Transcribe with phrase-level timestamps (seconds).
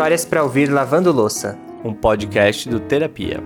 [0.00, 1.58] Histórias para ouvir lavando louça.
[1.84, 3.38] Um podcast do Terapia.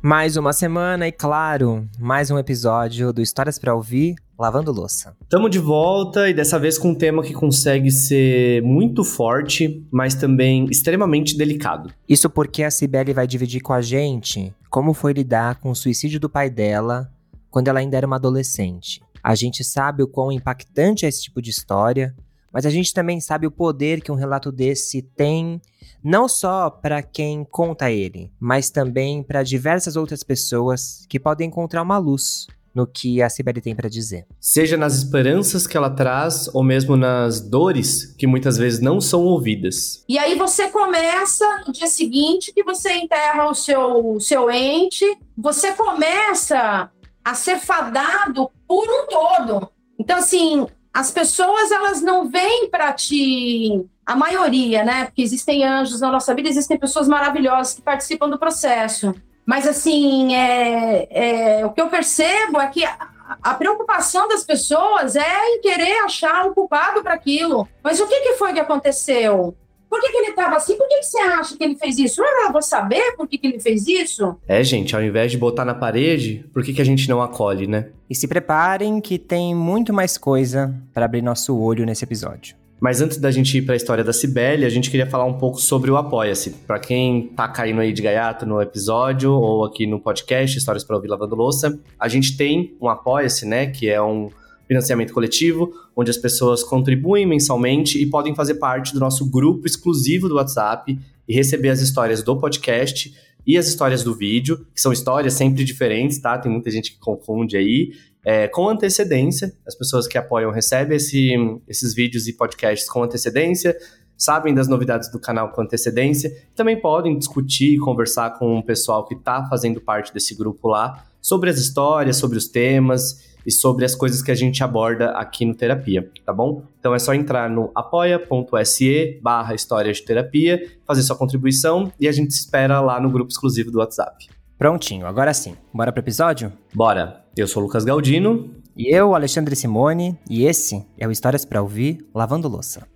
[0.00, 5.14] Mais uma semana e, claro, mais um episódio do Histórias para ouvir lavando louça.
[5.28, 10.14] Tamo de volta e dessa vez com um tema que consegue ser muito forte, mas
[10.14, 11.92] também extremamente delicado.
[12.08, 16.18] Isso porque a Cibele vai dividir com a gente como foi lidar com o suicídio
[16.18, 17.12] do pai dela
[17.50, 19.02] quando ela ainda era uma adolescente.
[19.22, 22.14] A gente sabe o quão impactante é esse tipo de história,
[22.52, 25.60] mas a gente também sabe o poder que um relato desse tem,
[26.02, 31.82] não só para quem conta ele, mas também para diversas outras pessoas que podem encontrar
[31.82, 34.26] uma luz no que a Sibeli tem para dizer.
[34.38, 39.24] Seja nas esperanças que ela traz ou mesmo nas dores que muitas vezes não são
[39.24, 40.04] ouvidas.
[40.08, 45.04] E aí você começa no dia seguinte que você enterra o seu, o seu ente,
[45.36, 46.90] você começa
[47.24, 49.70] a ser fadado por um todo.
[49.98, 53.86] Então, assim, as pessoas elas não vêm para te.
[54.04, 55.04] A maioria, né?
[55.04, 59.14] Porque existem anjos na nossa vida, existem pessoas maravilhosas que participam do processo.
[59.46, 65.46] Mas, assim, é, é, o que eu percebo é que a, preocupação das pessoas é
[65.48, 67.68] em querer achar um culpado para aquilo.
[67.82, 69.56] Mas o que, que foi que aconteceu?
[70.00, 70.76] Por que, que ele estava assim?
[70.78, 72.22] Por que, que, você acha que ele fez isso?
[72.22, 74.34] Ah, eu vou saber por que, que ele fez isso?
[74.48, 77.66] É, gente, ao invés de botar na parede, por que, que a gente não acolhe,
[77.66, 77.88] né?
[78.08, 82.56] E se preparem que tem muito mais coisa para abrir nosso olho nesse episódio.
[82.80, 85.36] Mas antes da gente ir para a história da Cibele, a gente queria falar um
[85.36, 86.50] pouco sobre o Apoia-se.
[86.66, 90.96] Para quem tá caindo aí de gaiato no episódio ou aqui no podcast Histórias para
[90.96, 94.30] ouvir lavando louça, a gente tem um Apoia-se, né, que é um
[94.70, 100.28] financiamento coletivo, onde as pessoas contribuem mensalmente e podem fazer parte do nosso grupo exclusivo
[100.28, 103.12] do WhatsApp e receber as histórias do podcast
[103.44, 106.38] e as histórias do vídeo, que são histórias sempre diferentes, tá?
[106.38, 107.90] Tem muita gente que confunde aí.
[108.24, 111.32] É, com antecedência, as pessoas que apoiam recebem esse,
[111.66, 113.76] esses vídeos e podcasts com antecedência,
[114.16, 119.04] sabem das novidades do canal com antecedência, também podem discutir e conversar com o pessoal
[119.04, 123.84] que está fazendo parte desse grupo lá sobre as histórias, sobre os temas e sobre
[123.84, 126.64] as coisas que a gente aborda aqui no Terapia, tá bom?
[126.78, 132.12] Então é só entrar no apoia.se barra história de terapia, fazer sua contribuição e a
[132.12, 134.28] gente se espera lá no grupo exclusivo do WhatsApp.
[134.58, 135.56] Prontinho, agora sim.
[135.72, 136.52] Bora pro episódio?
[136.74, 137.24] Bora!
[137.36, 138.50] Eu sou o Lucas Galdino.
[138.76, 142.86] E eu, Alexandre Simone, e esse é o Histórias para Ouvir Lavando Louça.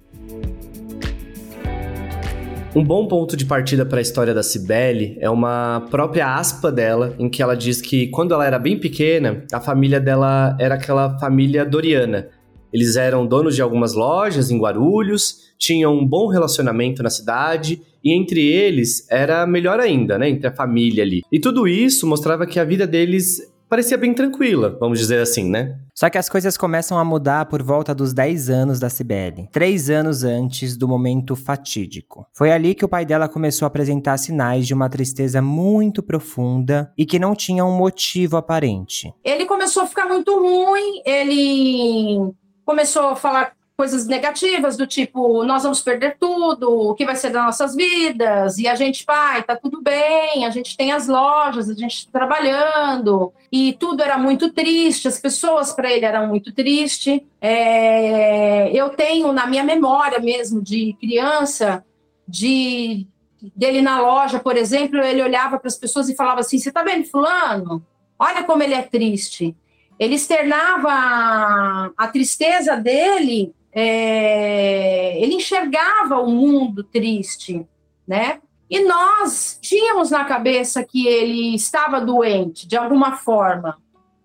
[2.76, 7.14] Um bom ponto de partida para a história da Cibele é uma própria aspa dela,
[7.20, 11.16] em que ela diz que quando ela era bem pequena, a família dela era aquela
[11.20, 12.28] família doriana.
[12.72, 18.12] Eles eram donos de algumas lojas em Guarulhos, tinham um bom relacionamento na cidade e
[18.12, 21.22] entre eles era melhor ainda, né, entre a família ali.
[21.30, 25.78] E tudo isso mostrava que a vida deles parecia bem tranquila, vamos dizer assim, né?
[25.94, 29.88] Só que as coisas começam a mudar por volta dos 10 anos da Cibele, três
[29.88, 32.26] anos antes do momento fatídico.
[32.32, 36.92] Foi ali que o pai dela começou a apresentar sinais de uma tristeza muito profunda
[36.98, 39.12] e que não tinha um motivo aparente.
[39.24, 42.32] Ele começou a ficar muito ruim, ele
[42.64, 47.30] começou a falar coisas negativas do tipo nós vamos perder tudo, o que vai ser
[47.30, 51.68] das nossas vidas, e a gente, pai, tá tudo bem, a gente tem as lojas,
[51.68, 56.52] a gente tá trabalhando, e tudo era muito triste, as pessoas para ele eram muito
[56.52, 57.20] tristes.
[57.40, 61.84] É, eu tenho na minha memória mesmo de criança,
[62.26, 63.06] de
[63.54, 66.82] dele na loja, por exemplo, ele olhava para as pessoas e falava assim: Você tá
[66.82, 67.84] vendo, Fulano?
[68.18, 69.54] Olha como ele é triste.
[69.98, 77.66] Ele externava a tristeza dele é, ele enxergava o mundo triste,
[78.06, 78.38] né?
[78.70, 83.76] E nós tínhamos na cabeça que ele estava doente de alguma forma,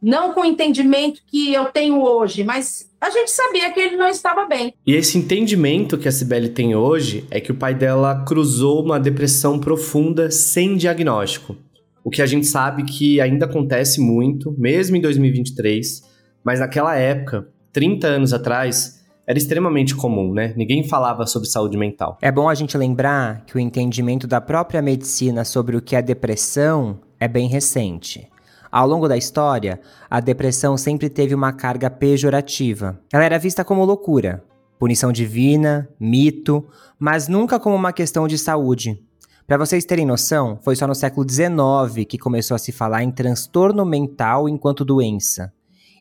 [0.02, 4.08] não com o entendimento que eu tenho hoje, mas a gente sabia que ele não
[4.08, 4.74] estava bem.
[4.86, 9.00] E esse entendimento que a Cibele tem hoje é que o pai dela cruzou uma
[9.00, 11.58] depressão profunda sem diagnóstico.
[12.04, 16.04] O que a gente sabe que ainda acontece muito, mesmo em 2023,
[16.44, 18.99] mas naquela época, 30 anos atrás,
[19.30, 20.56] era extremamente comum, né?
[20.58, 22.18] Ninguém falava sobre saúde mental.
[22.20, 26.02] É bom a gente lembrar que o entendimento da própria medicina sobre o que é
[26.02, 28.28] depressão é bem recente.
[28.72, 29.80] Ao longo da história,
[30.10, 33.00] a depressão sempre teve uma carga pejorativa.
[33.14, 34.44] Ela era vista como loucura,
[34.80, 36.66] punição divina, mito,
[36.98, 39.00] mas nunca como uma questão de saúde.
[39.46, 43.12] Para vocês terem noção, foi só no século XIX que começou a se falar em
[43.12, 45.54] transtorno mental enquanto doença.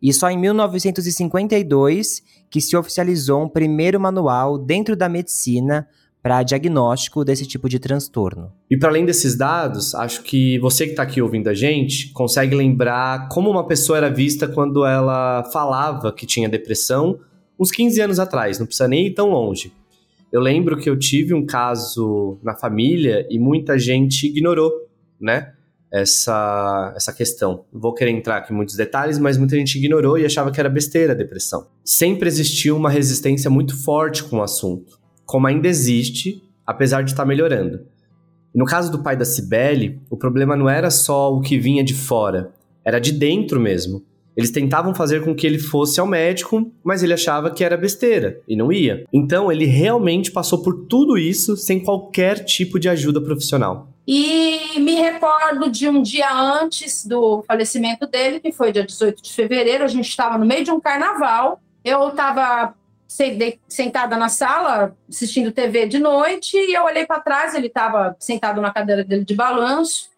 [0.03, 5.87] E só em 1952 que se oficializou um primeiro manual dentro da medicina
[6.23, 8.53] para diagnóstico desse tipo de transtorno.
[8.71, 12.55] E para além desses dados, acho que você que está aqui ouvindo a gente consegue
[12.55, 17.19] lembrar como uma pessoa era vista quando ela falava que tinha depressão
[17.59, 19.73] uns 15 anos atrás, não precisa nem ir tão longe.
[20.31, 24.71] Eu lembro que eu tive um caso na família e muita gente ignorou,
[25.21, 25.55] né?
[25.91, 27.65] Essa, essa questão.
[27.73, 30.61] Não vou querer entrar aqui em muitos detalhes, mas muita gente ignorou e achava que
[30.61, 31.67] era besteira a depressão.
[31.83, 37.25] Sempre existiu uma resistência muito forte com o assunto, como ainda existe, apesar de estar
[37.25, 37.81] melhorando.
[38.55, 41.95] No caso do pai da Cibele, o problema não era só o que vinha de
[41.95, 42.53] fora,
[42.85, 44.03] era de dentro mesmo.
[44.39, 48.41] Eles tentavam fazer com que ele fosse ao médico, mas ele achava que era besteira
[48.47, 49.05] e não ia.
[49.13, 53.89] Então ele realmente passou por tudo isso sem qualquer tipo de ajuda profissional.
[54.11, 59.35] E me recordo de um dia antes do falecimento dele, que foi dia 18 de
[59.35, 61.61] fevereiro, a gente estava no meio de um carnaval.
[61.85, 62.75] Eu estava
[63.69, 68.63] sentada na sala assistindo TV de noite e eu olhei para trás, ele estava sentado
[68.63, 70.09] na cadeira dele de balanço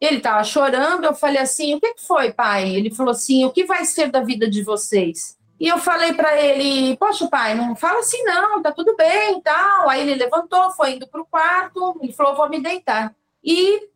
[0.00, 2.68] ele estava chorando, eu falei assim: o que, foi, pai?
[2.68, 5.36] Ele falou assim: o que vai ser da vida de vocês?
[5.58, 9.42] E eu falei para ele: Poxa, pai, não fala assim, não, tá tudo bem e
[9.42, 9.88] tal.
[9.88, 13.12] Aí ele levantou, foi indo para o quarto, ele falou: Vou me deitar.
[13.42, 13.88] E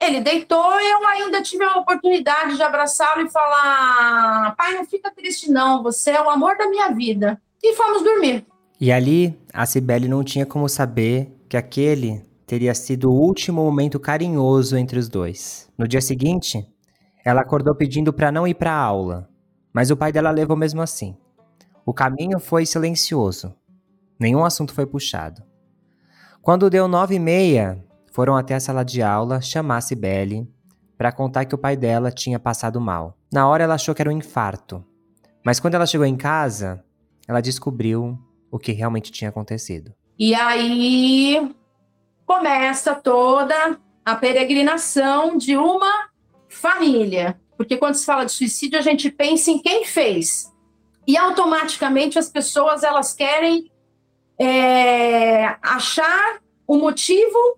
[0.00, 5.50] ele deitou eu ainda tive a oportunidade de abraçá-lo e falar: Pai, não fica triste,
[5.50, 7.40] não, você é o amor da minha vida.
[7.62, 8.46] E fomos dormir.
[8.80, 13.98] E ali, a Cibele não tinha como saber que aquele teria sido o último momento
[13.98, 15.68] carinhoso entre os dois.
[15.76, 16.64] No dia seguinte,
[17.24, 19.28] ela acordou pedindo para não ir para a aula,
[19.72, 21.16] mas o pai dela levou mesmo assim.
[21.84, 23.54] O caminho foi silencioso.
[24.18, 25.42] Nenhum assunto foi puxado.
[26.40, 27.84] Quando deu nove e meia,
[28.18, 30.44] foram até a sala de aula chamar Cibele
[30.96, 33.16] para contar que o pai dela tinha passado mal.
[33.32, 34.84] Na hora ela achou que era um infarto,
[35.46, 36.84] mas quando ela chegou em casa,
[37.28, 38.18] ela descobriu
[38.50, 39.94] o que realmente tinha acontecido.
[40.18, 41.54] E aí
[42.26, 46.08] começa toda a peregrinação de uma
[46.48, 47.40] família.
[47.56, 50.52] Porque quando se fala de suicídio, a gente pensa em quem fez.
[51.06, 53.70] E automaticamente as pessoas elas querem
[54.40, 57.57] é, achar o motivo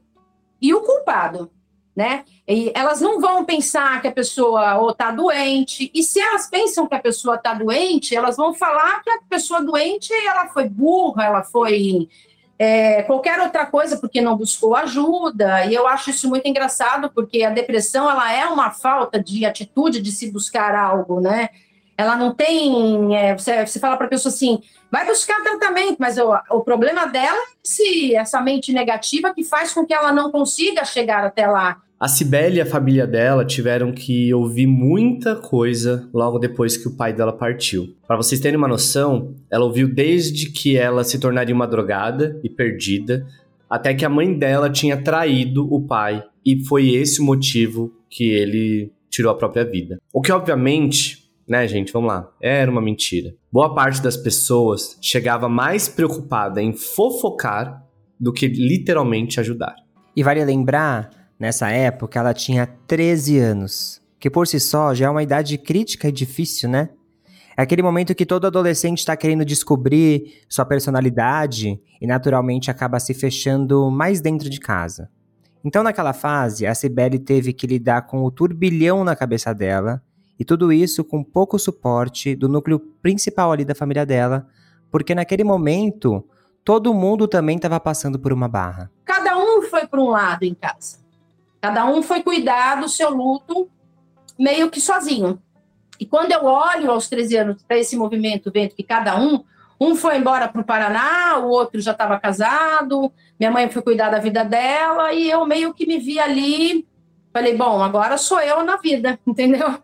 [0.60, 1.50] e o culpado,
[1.94, 2.24] né?
[2.46, 5.90] E elas não vão pensar que a pessoa ou está doente.
[5.94, 9.62] E se elas pensam que a pessoa está doente, elas vão falar que a pessoa
[9.62, 12.08] doente ela foi burra, ela foi
[12.58, 15.64] é, qualquer outra coisa porque não buscou ajuda.
[15.64, 20.02] E eu acho isso muito engraçado, porque a depressão ela é uma falta de atitude
[20.02, 21.48] de se buscar algo, né?
[22.00, 23.14] Ela não tem.
[23.14, 24.60] É, você, você fala para a pessoa assim,
[24.90, 27.38] vai buscar tratamento, mas o, o problema dela
[27.78, 31.76] é essa mente negativa que faz com que ela não consiga chegar até lá.
[32.00, 36.96] A Cibele e a família dela tiveram que ouvir muita coisa logo depois que o
[36.96, 37.94] pai dela partiu.
[38.08, 42.48] Para vocês terem uma noção, ela ouviu desde que ela se tornaria uma drogada e
[42.48, 43.26] perdida,
[43.68, 48.24] até que a mãe dela tinha traído o pai e foi esse o motivo que
[48.24, 49.98] ele tirou a própria vida.
[50.10, 51.19] O que obviamente,
[51.50, 53.34] né, gente, vamos lá, era uma mentira.
[53.52, 57.84] Boa parte das pessoas chegava mais preocupada em fofocar
[58.18, 59.74] do que literalmente ajudar.
[60.16, 65.10] E vale lembrar Nessa época, ela tinha 13 anos, que por si só já é
[65.10, 66.90] uma idade crítica e difícil, né?
[67.56, 73.14] É aquele momento que todo adolescente está querendo descobrir sua personalidade e naturalmente acaba se
[73.14, 75.08] fechando mais dentro de casa.
[75.64, 80.02] Então, naquela fase, a Cibele teve que lidar com o turbilhão na cabeça dela
[80.40, 84.48] e tudo isso com pouco suporte do núcleo principal ali da família dela,
[84.90, 86.24] porque naquele momento
[86.64, 88.90] todo mundo também estava passando por uma barra.
[89.04, 90.98] Cada um foi para um lado em casa.
[91.60, 93.68] Cada um foi cuidar do seu luto
[94.38, 95.38] meio que sozinho.
[96.00, 99.44] E quando eu olho aos 13 anos para esse movimento, vendo que cada um,
[99.78, 104.08] um foi embora para o Paraná, o outro já estava casado, minha mãe foi cuidar
[104.08, 106.88] da vida dela, e eu meio que me vi ali,
[107.30, 109.82] falei, bom, agora sou eu na vida, entendeu?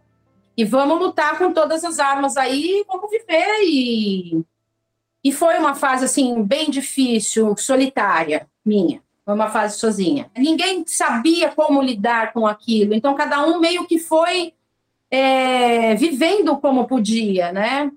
[0.57, 3.61] E vamos lutar com todas as armas aí, vamos viver.
[3.63, 4.43] E,
[5.23, 9.03] e foi uma fase, assim, bem difícil, solitária, minha.
[9.25, 10.31] Foi uma fase sozinha.
[10.37, 14.55] Ninguém sabia como lidar com aquilo, então cada um meio que foi
[15.11, 17.91] é, vivendo como podia, né?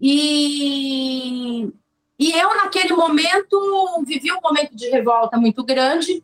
[0.00, 1.68] E,
[2.18, 6.22] e eu, naquele momento, vivi um momento de revolta muito grande,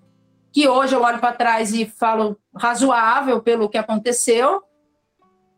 [0.52, 4.62] que hoje eu olho para trás e falo razoável pelo que aconteceu,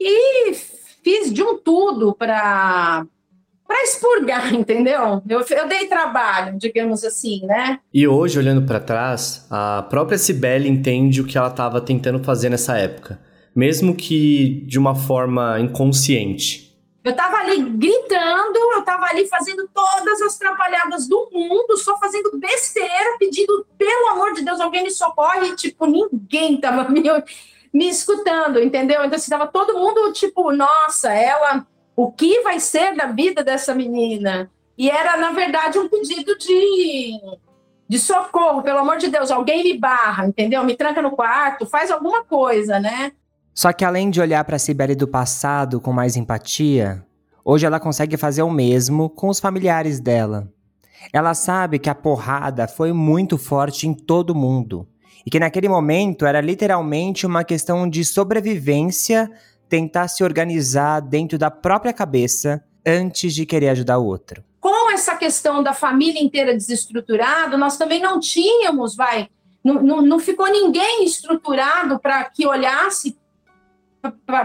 [0.00, 0.55] e
[1.03, 3.07] fiz de um tudo para
[3.67, 5.23] para expurgar, entendeu?
[5.29, 7.81] Eu, eu, dei trabalho, digamos assim, né?
[7.93, 12.49] E hoje, olhando para trás, a própria Cibele entende o que ela estava tentando fazer
[12.49, 13.21] nessa época,
[13.55, 16.67] mesmo que de uma forma inconsciente.
[17.03, 22.37] Eu estava ali gritando, eu estava ali fazendo todas as trapalhadas do mundo, só fazendo
[22.37, 25.50] besteira, pedindo, pelo amor de Deus, alguém me socorre.
[25.50, 27.03] E, tipo, ninguém estava me,
[27.76, 29.04] me escutando, entendeu?
[29.04, 34.50] Então, assim, todo mundo, tipo, nossa, ela, o que vai ser da vida dessa menina?
[34.78, 37.21] E era, na verdade, um pedido de,
[37.87, 40.64] de socorro, pelo amor de Deus, alguém me barra, entendeu?
[40.64, 43.12] Me tranca no quarto, faz alguma coisa, né?
[43.54, 47.04] Só que além de olhar para a Cibele do passado com mais empatia,
[47.45, 50.49] hoje ela consegue fazer o mesmo com os familiares dela.
[51.12, 54.88] Ela sabe que a porrada foi muito forte em todo mundo
[55.26, 59.28] e que naquele momento era literalmente uma questão de sobrevivência
[59.68, 64.45] tentar se organizar dentro da própria cabeça antes de querer ajudar o outro.
[64.61, 69.28] Com essa questão da família inteira desestruturada, nós também não tínhamos, vai,
[69.64, 73.18] não, não, não ficou ninguém estruturado para que olhasse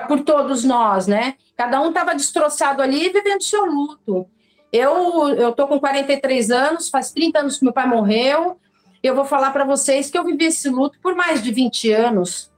[0.07, 1.35] por todos nós, né?
[1.55, 4.27] Cada um estava destroçado ali vivendo seu luto.
[4.73, 8.59] Eu eu tô com 43 anos, faz 30 anos que meu pai morreu.
[9.03, 12.51] Eu vou falar para vocês que eu vivi esse luto por mais de 20 anos.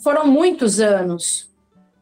[0.00, 1.50] Foram muitos anos.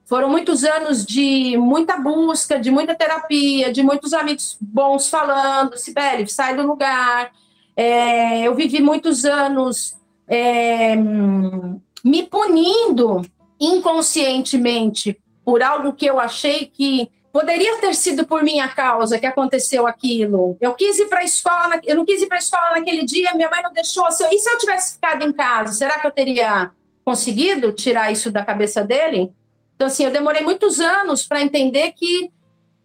[0.07, 6.29] Foram muitos anos de muita busca, de muita terapia, de muitos amigos bons falando, Sibeli,
[6.29, 7.33] sai do lugar.
[7.77, 9.97] É, eu vivi muitos anos
[10.29, 13.23] é, me punindo
[13.59, 19.89] inconscientemente por algo que eu achei que poderia ter sido por minha causa que aconteceu
[19.89, 20.57] aquilo.
[20.61, 23.35] Eu quis ir para a escola, eu não quis ir para a escola naquele dia,
[23.35, 24.07] minha mãe não deixou.
[24.07, 26.71] e se eu tivesse ficado em casa, será que eu teria
[27.05, 29.33] conseguido tirar isso da cabeça dele?
[29.75, 32.31] Então, assim, eu demorei muitos anos para entender que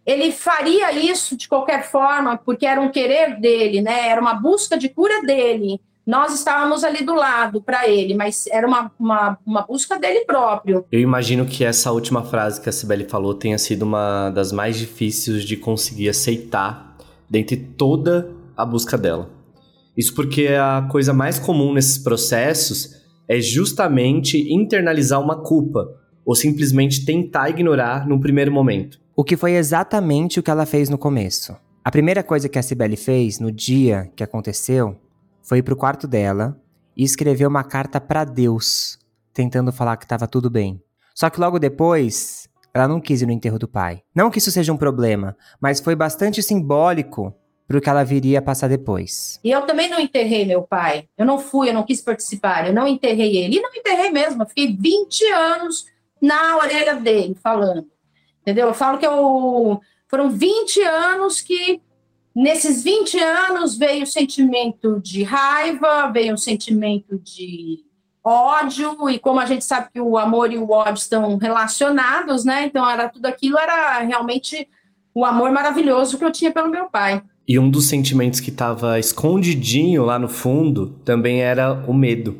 [0.04, 4.08] ele faria isso de qualquer forma, porque era um querer dele, né?
[4.08, 5.80] Era uma busca de cura dele.
[6.10, 10.84] Nós estávamos ali do lado para ele, mas era uma, uma, uma, busca dele próprio.
[10.90, 14.76] Eu imagino que essa última frase que a Sibeli falou tenha sido uma das mais
[14.76, 16.96] difíceis de conseguir aceitar
[17.30, 19.30] dentre toda a busca dela.
[19.96, 25.94] Isso porque a coisa mais comum nesses processos é justamente internalizar uma culpa
[26.26, 28.98] ou simplesmente tentar ignorar no primeiro momento.
[29.14, 31.56] O que foi exatamente o que ela fez no começo.
[31.84, 34.98] A primeira coisa que a Cibele fez no dia que aconteceu
[35.42, 36.60] foi pro quarto dela
[36.96, 38.98] e escreveu uma carta para Deus,
[39.32, 40.82] tentando falar que estava tudo bem.
[41.14, 44.02] Só que logo depois, ela não quis ir no enterro do pai.
[44.14, 47.34] Não que isso seja um problema, mas foi bastante simbólico
[47.66, 49.38] pro que ela viria a passar depois.
[49.44, 51.08] E eu também não enterrei meu pai.
[51.16, 53.58] Eu não fui, eu não quis participar, eu não enterrei ele.
[53.58, 55.86] E não enterrei mesmo, eu fiquei 20 anos
[56.20, 57.86] na orelha dele falando.
[58.42, 58.66] Entendeu?
[58.66, 61.80] Eu falo que eu foram 20 anos que
[62.40, 67.80] Nesses 20 anos veio o sentimento de raiva, veio o sentimento de
[68.24, 72.64] ódio, e como a gente sabe que o amor e o ódio estão relacionados, né?
[72.64, 74.66] Então era tudo aquilo, era realmente
[75.14, 77.22] o amor maravilhoso que eu tinha pelo meu pai.
[77.46, 82.38] E um dos sentimentos que estava escondidinho lá no fundo também era o medo.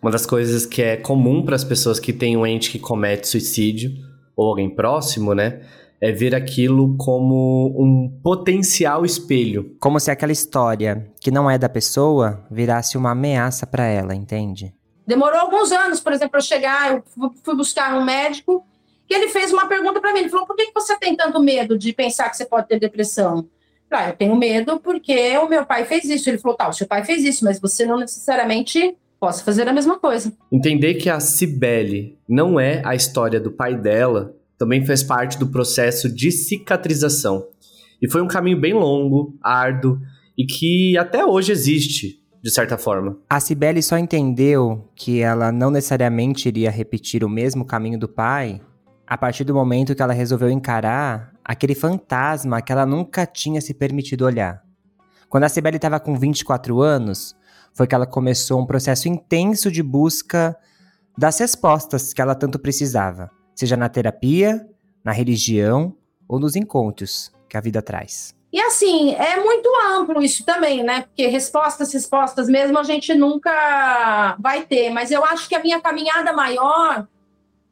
[0.00, 3.28] Uma das coisas que é comum para as pessoas que têm um ente que comete
[3.28, 3.92] suicídio,
[4.34, 5.60] ou alguém próximo, né?
[6.00, 9.76] É ver aquilo como um potencial espelho.
[9.80, 14.74] Como se aquela história que não é da pessoa virasse uma ameaça para ela, entende?
[15.06, 17.02] Demorou alguns anos, por exemplo, eu chegar, eu
[17.42, 18.66] fui buscar um médico
[19.06, 20.20] que ele fez uma pergunta para mim.
[20.20, 23.48] Ele falou: por que você tem tanto medo de pensar que você pode ter depressão?
[23.90, 26.28] Ah, eu tenho medo porque o meu pai fez isso.
[26.28, 29.72] Ele falou: tá, o seu pai fez isso, mas você não necessariamente possa fazer a
[29.72, 30.32] mesma coisa.
[30.52, 35.48] Entender que a Cibele não é a história do pai dela também fez parte do
[35.48, 37.46] processo de cicatrização.
[38.00, 40.00] E foi um caminho bem longo, árduo
[40.36, 43.18] e que até hoje existe, de certa forma.
[43.28, 48.60] A Cibele só entendeu que ela não necessariamente iria repetir o mesmo caminho do pai
[49.06, 53.72] a partir do momento que ela resolveu encarar aquele fantasma que ela nunca tinha se
[53.72, 54.62] permitido olhar.
[55.28, 57.34] Quando a Cibele estava com 24 anos,
[57.72, 60.56] foi que ela começou um processo intenso de busca
[61.16, 64.68] das respostas que ela tanto precisava seja na terapia,
[65.02, 65.96] na religião
[66.28, 68.36] ou nos encontros que a vida traz.
[68.52, 71.02] E assim, é muito amplo isso também, né?
[71.02, 74.90] Porque respostas, respostas mesmo a gente nunca vai ter.
[74.90, 77.06] Mas eu acho que a minha caminhada maior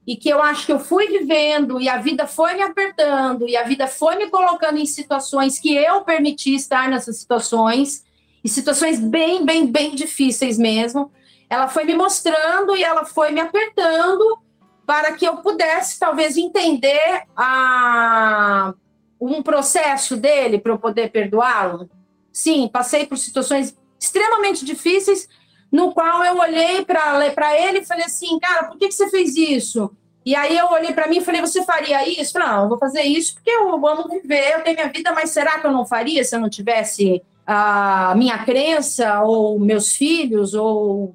[0.06, 3.56] e que eu acho que eu fui vivendo e a vida foi me apertando e
[3.56, 8.04] a vida foi me colocando em situações que eu permiti estar nessas situações
[8.42, 11.10] e situações bem, bem, bem difíceis mesmo.
[11.48, 14.43] Ela foi me mostrando e ela foi me apertando
[14.86, 18.74] para que eu pudesse talvez entender a,
[19.20, 21.88] um processo dele para eu poder perdoá-lo.
[22.32, 25.28] Sim, passei por situações extremamente difíceis,
[25.72, 29.36] no qual eu olhei para ele e falei assim, cara, por que, que você fez
[29.36, 29.90] isso?
[30.24, 32.38] E aí eu olhei para mim e falei: Você faria isso?
[32.38, 35.58] Não, eu vou fazer isso porque eu amo viver, eu tenho minha vida, mas será
[35.58, 41.14] que eu não faria se eu não tivesse a minha crença, ou meus filhos, ou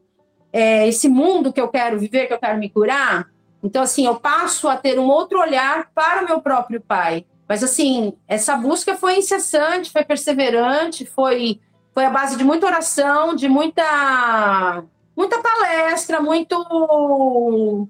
[0.53, 3.27] é, esse mundo que eu quero viver, que eu quero me curar?
[3.63, 7.25] Então, assim, eu passo a ter um outro olhar para o meu próprio pai.
[7.47, 11.59] Mas, assim, essa busca foi incessante, foi perseverante, foi,
[11.93, 14.83] foi a base de muita oração, de muita,
[15.15, 17.89] muita palestra, muito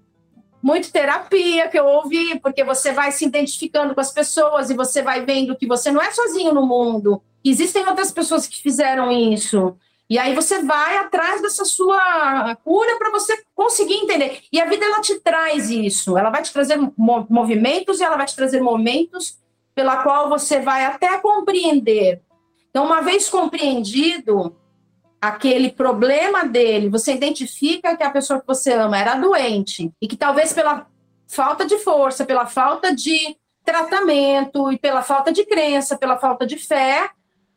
[0.61, 5.01] muito terapia que eu ouvi, porque você vai se identificando com as pessoas e você
[5.01, 7.21] vai vendo que você não é sozinho no mundo.
[7.43, 9.77] Existem outras pessoas que fizeram isso.
[10.09, 14.41] E aí você vai atrás dessa sua cura para você conseguir entender.
[14.51, 16.17] E a vida ela te traz isso.
[16.17, 19.37] Ela vai te trazer movimentos e ela vai te trazer momentos
[19.75, 22.21] pela qual você vai até compreender.
[22.69, 24.55] Então, uma vez compreendido
[25.21, 30.17] aquele problema dele, você identifica que a pessoa que você ama era doente e que
[30.17, 30.87] talvez pela
[31.27, 36.57] falta de força, pela falta de tratamento e pela falta de crença, pela falta de
[36.57, 37.11] fé,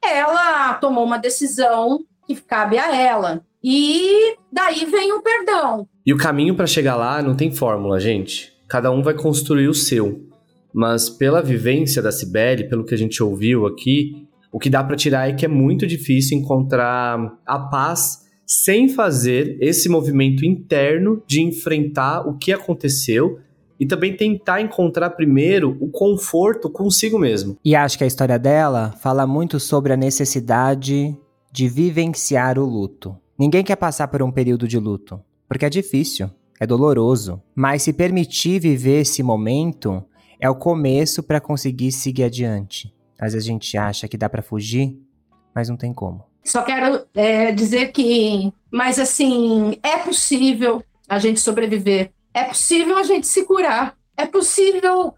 [0.05, 3.43] ela tomou uma decisão que cabe a ela.
[3.63, 5.87] E daí vem o perdão.
[6.05, 8.53] E o caminho para chegar lá não tem fórmula, gente.
[8.69, 10.27] Cada um vai construir o seu.
[10.75, 14.97] Mas pela vivência da Cibele, pelo que a gente ouviu aqui, o que dá para
[14.97, 21.41] tirar é que é muito difícil encontrar a paz sem fazer esse movimento interno de
[21.41, 23.39] enfrentar o que aconteceu
[23.79, 27.57] e também tentar encontrar primeiro o conforto consigo mesmo.
[27.65, 31.17] E acho que a história dela fala muito sobre a necessidade
[31.53, 33.17] de vivenciar o luto.
[33.39, 37.93] Ninguém quer passar por um período de luto, porque é difícil, é doloroso, mas se
[37.93, 40.03] permitir viver esse momento
[40.41, 42.93] é o começo para conseguir seguir adiante.
[43.21, 44.99] Às vezes a gente acha que dá para fugir,
[45.55, 46.25] mas não tem como.
[46.43, 53.03] Só quero é, dizer que, mas assim, é possível a gente sobreviver é possível a
[53.03, 53.97] gente se curar.
[54.17, 55.15] É possível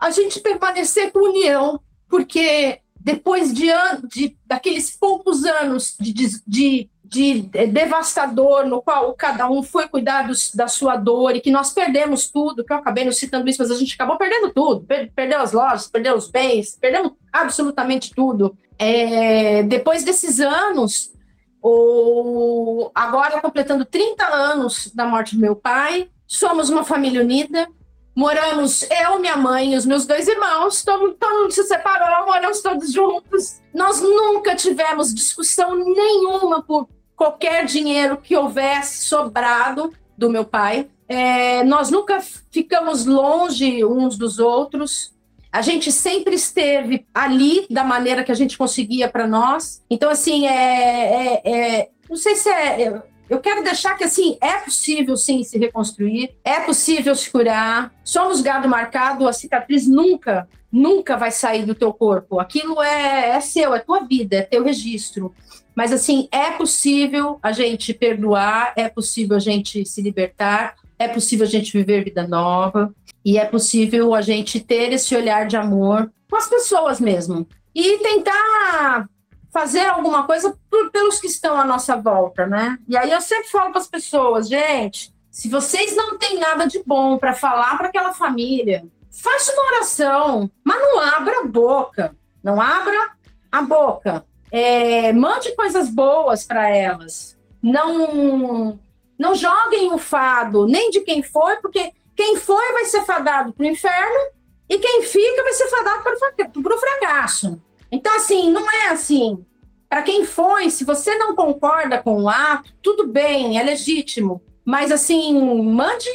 [0.00, 3.66] a gente permanecer com união, porque depois de,
[4.08, 6.12] de daqueles poucos anos de,
[6.46, 11.72] de, de, devastador, no qual cada um foi cuidar da sua dor e que nós
[11.72, 14.86] perdemos tudo, que eu acabei não citando isso, mas a gente acabou perdendo tudo.
[15.14, 18.56] perdeu as lojas, perdeu os bens, perdemos absolutamente tudo.
[18.78, 21.12] É, depois desses anos,
[21.60, 27.68] o, agora completando 30 anos da morte do meu pai, somos uma família unida,
[28.14, 32.60] moramos eu, minha mãe e os meus dois irmãos, todo, todo mundo se separou, moramos
[32.60, 33.60] todos juntos.
[33.74, 40.88] Nós nunca tivemos discussão nenhuma por qualquer dinheiro que houvesse sobrado do meu pai.
[41.08, 42.20] É, nós nunca
[42.50, 45.12] ficamos longe uns dos outros.
[45.50, 49.82] A gente sempre esteve ali da maneira que a gente conseguia para nós.
[49.90, 54.58] Então, assim, é, é, é, não sei se é, eu quero deixar que, assim, é
[54.58, 57.90] possível, sim, se reconstruir, é possível se curar.
[58.04, 62.38] Somos gado marcado, a cicatriz nunca, nunca vai sair do teu corpo.
[62.38, 65.34] Aquilo é, é seu, é tua vida, é teu registro.
[65.74, 71.46] Mas, assim, é possível a gente perdoar, é possível a gente se libertar, é possível
[71.46, 76.12] a gente viver vida nova e é possível a gente ter esse olhar de amor
[76.28, 77.48] com as pessoas mesmo.
[77.74, 79.08] E tentar
[79.52, 82.78] fazer alguma coisa por, pelos que estão à nossa volta, né?
[82.88, 86.82] E aí eu sempre falo para as pessoas, gente, se vocês não têm nada de
[86.84, 92.60] bom para falar para aquela família, faça uma oração, mas não abra a boca, não
[92.60, 93.10] abra
[93.50, 94.24] a boca.
[94.50, 97.38] É, mande coisas boas para elas.
[97.62, 98.78] Não,
[99.18, 103.64] não joguem o fado nem de quem foi, porque quem foi vai ser fadado para
[103.64, 104.30] o inferno
[104.68, 107.60] e quem fica vai ser fadado para o fracasso.
[107.92, 109.44] Então, assim, não é assim.
[109.88, 114.40] Para quem foi, se você não concorda com o ato, tudo bem, é legítimo.
[114.64, 116.08] Mas, assim, mande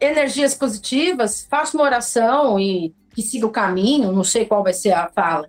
[0.00, 4.92] energias positivas, faça uma oração e que siga o caminho, não sei qual vai ser
[4.92, 5.48] a fala.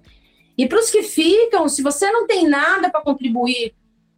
[0.57, 3.73] E para os que ficam, se você não tem nada para contribuir,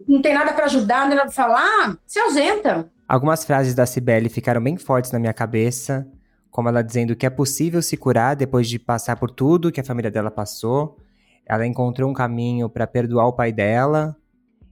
[0.08, 2.90] não tem nada para ajudar, não tem nada para falar, se ausenta.
[3.08, 6.08] Algumas frases da Cibele ficaram bem fortes na minha cabeça,
[6.50, 9.84] como ela dizendo que é possível se curar depois de passar por tudo que a
[9.84, 10.98] família dela passou,
[11.46, 14.16] ela encontrou um caminho para perdoar o pai dela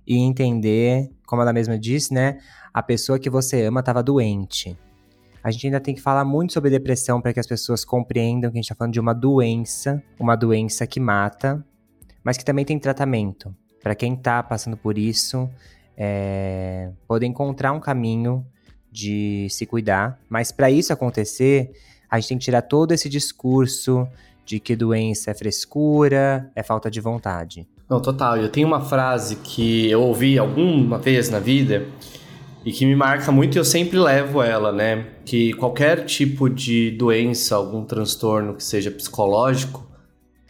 [0.06, 2.40] e entender, como ela mesma disse, né?
[2.74, 4.78] A pessoa que você ama estava doente.
[5.44, 8.58] A gente ainda tem que falar muito sobre depressão para que as pessoas compreendam que
[8.58, 11.64] a gente está falando de uma doença, uma doença que mata,
[12.24, 13.54] mas que também tem tratamento.
[13.82, 15.50] Para quem está passando por isso,
[15.98, 18.46] é, poder encontrar um caminho
[18.90, 20.18] de se cuidar.
[20.30, 21.72] Mas para isso acontecer,
[22.10, 24.08] a gente tem que tirar todo esse discurso
[24.46, 27.68] de que doença é frescura, é falta de vontade.
[27.90, 28.38] Não, total.
[28.38, 31.86] Eu tenho uma frase que eu ouvi alguma vez na vida
[32.66, 35.08] e que me marca muito e eu sempre levo ela, né?
[35.26, 39.86] Que qualquer tipo de doença, algum transtorno que seja psicológico,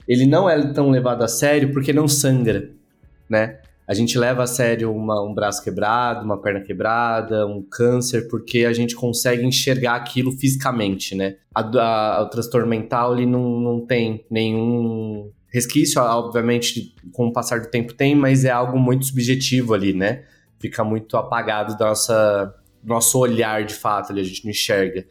[0.07, 2.69] ele não é tão levado a sério porque não sangra,
[3.29, 3.59] né?
[3.87, 8.65] A gente leva a sério uma, um braço quebrado, uma perna quebrada, um câncer, porque
[8.65, 11.35] a gente consegue enxergar aquilo fisicamente, né?
[11.53, 17.59] A, a, o transtorno mental, ele não, não tem nenhum resquício, obviamente, com o passar
[17.59, 20.23] do tempo tem, mas é algo muito subjetivo ali, né?
[20.59, 25.05] Fica muito apagado da nossa, do nosso olhar, de fato, a gente não enxerga.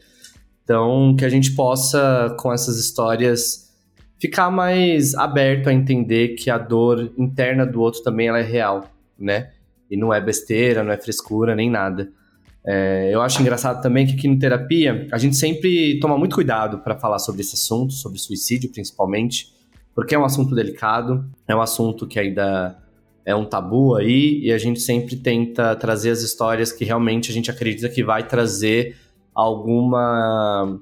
[0.63, 3.62] Então, que a gente possa, com essas histórias
[4.19, 8.89] ficar mais aberto a entender que a dor interna do outro também ela é real,
[9.17, 9.51] né?
[9.89, 12.09] E não é besteira, não é frescura, nem nada.
[12.65, 16.79] É, eu acho engraçado também que aqui no Terapia a gente sempre toma muito cuidado
[16.79, 19.53] para falar sobre esse assunto, sobre suicídio principalmente,
[19.93, 22.77] porque é um assunto delicado, é um assunto que ainda
[23.25, 27.33] é um tabu aí, e a gente sempre tenta trazer as histórias que realmente a
[27.33, 28.95] gente acredita que vai trazer
[29.33, 30.79] alguma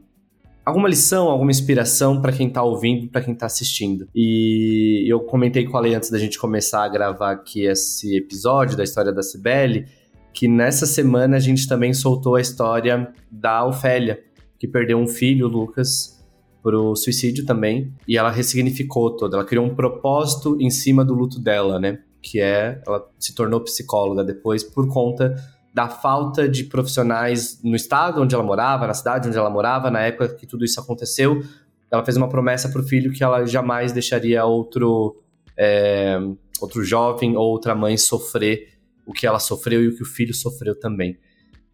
[0.65, 4.07] alguma lição, alguma inspiração para quem tá ouvindo, para quem tá assistindo.
[4.15, 8.77] E eu comentei com a Lei antes da gente começar a gravar aqui esse episódio
[8.77, 9.85] da história da Cibele,
[10.33, 14.19] que nessa semana a gente também soltou a história da Ofélia,
[14.57, 16.21] que perdeu um filho, Lucas,
[16.61, 21.39] pro suicídio também, e ela ressignificou toda, ela criou um propósito em cima do luto
[21.39, 21.99] dela, né?
[22.21, 25.35] Que é, ela se tornou psicóloga depois por conta
[25.73, 30.01] da falta de profissionais no estado onde ela morava, na cidade onde ela morava, na
[30.01, 31.41] época que tudo isso aconteceu.
[31.89, 35.21] Ela fez uma promessa para o filho que ela jamais deixaria outro,
[35.57, 36.17] é,
[36.59, 38.71] outro jovem ou outra mãe sofrer
[39.05, 41.17] o que ela sofreu e o que o filho sofreu também.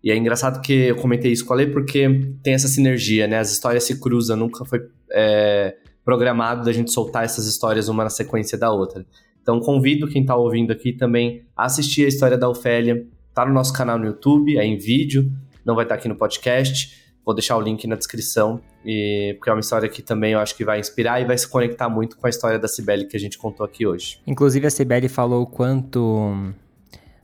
[0.04, 3.40] E é engraçado que eu comentei isso com a Lê porque tem essa sinergia, né?
[3.40, 8.10] As histórias se cruzam, nunca foi é, programado da gente soltar essas histórias uma na
[8.10, 9.06] sequência da outra.
[9.42, 13.06] Então convido quem está ouvindo aqui também a assistir a história da Ofélia,
[13.38, 15.32] Tá no nosso canal no YouTube, é em vídeo,
[15.64, 17.06] não vai estar tá aqui no podcast.
[17.24, 20.58] Vou deixar o link na descrição, e, porque é uma história que também eu acho
[20.58, 23.20] que vai inspirar e vai se conectar muito com a história da Cibele que a
[23.20, 24.20] gente contou aqui hoje.
[24.26, 26.52] Inclusive, a Cibele falou quanto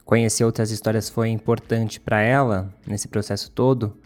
[0.06, 3.98] conhecer outras histórias foi importante para ela nesse processo todo.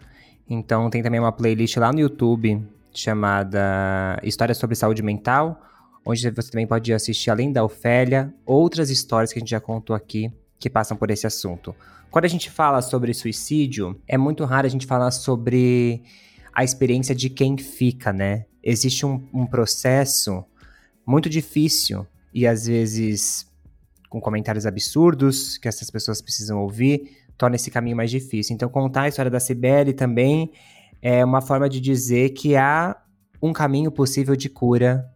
[0.48, 5.60] Então, tem também uma playlist lá no YouTube chamada Histórias sobre Saúde Mental,
[6.06, 9.94] onde você também pode assistir, além da Ofélia, outras histórias que a gente já contou
[9.94, 11.74] aqui que passam por esse assunto.
[12.10, 16.02] Quando a gente fala sobre suicídio, é muito raro a gente falar sobre
[16.54, 18.46] a experiência de quem fica, né?
[18.62, 20.44] Existe um, um processo
[21.06, 23.46] muito difícil e às vezes
[24.08, 28.54] com comentários absurdos que essas pessoas precisam ouvir, torna esse caminho mais difícil.
[28.54, 30.50] Então, contar a história da Cibele também
[31.00, 32.96] é uma forma de dizer que há
[33.40, 35.08] um caminho possível de cura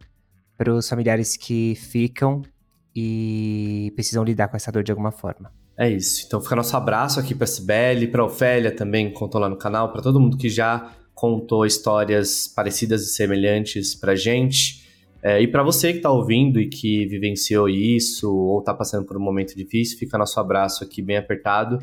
[0.57, 2.43] para os familiares que ficam
[2.95, 5.51] e precisam lidar com essa dor de alguma forma.
[5.77, 6.25] É isso.
[6.27, 9.91] Então fica nosso abraço aqui para Sibeli, para Ofélia também, que contou lá no canal,
[9.93, 14.83] para todo mundo que já contou histórias parecidas e semelhantes pra gente.
[15.23, 19.17] É, e para você que está ouvindo e que vivenciou isso ou está passando por
[19.17, 21.79] um momento difícil, fica nosso abraço aqui bem apertado,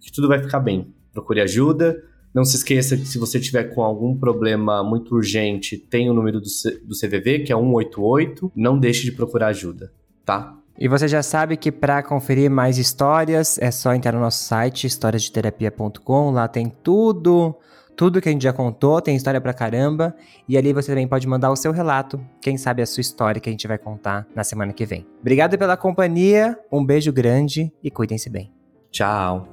[0.00, 0.94] que tudo vai ficar bem.
[1.12, 2.00] Procure ajuda.
[2.32, 6.40] Não se esqueça que se você tiver com algum problema muito urgente, tem o número
[6.40, 8.52] do, C do CVV, que é 188.
[8.54, 9.90] Não deixe de procurar ajuda,
[10.26, 10.52] tá?
[10.78, 14.86] E você já sabe que para conferir mais histórias é só entrar no nosso site
[14.86, 17.54] historiasdeterapia.com, lá tem tudo,
[17.96, 20.14] tudo que a gente já contou, tem história pra caramba,
[20.46, 23.48] e ali você também pode mandar o seu relato, quem sabe a sua história que
[23.48, 25.06] a gente vai contar na semana que vem.
[25.18, 28.52] Obrigado pela companhia, um beijo grande e cuidem-se bem.
[28.90, 29.48] Tchau.